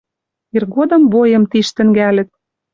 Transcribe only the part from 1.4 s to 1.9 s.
тиш